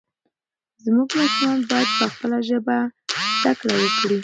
زموږ 0.83 1.09
ماشومان 1.17 1.59
باید 1.69 1.89
په 1.99 2.05
خپله 2.13 2.37
ژبه 2.49 2.77
زده 3.41 3.51
کړه 3.59 3.73
وکړي. 3.79 4.19